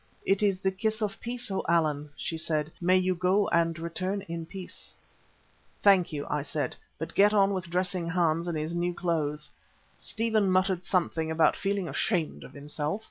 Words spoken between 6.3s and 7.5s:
said, "but get